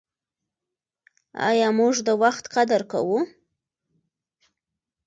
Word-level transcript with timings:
آیا 1.49 1.67
موږ 1.79 1.95
د 2.07 2.09
وخت 2.23 2.45
قدر 2.55 2.81
کوو؟ 2.91 3.19